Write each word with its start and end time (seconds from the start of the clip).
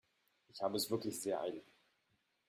Ich 0.51 0.59
habe 0.63 0.77
es 0.77 0.89
wirklich 0.89 1.21
sehr 1.21 1.39
eilig. 1.41 1.61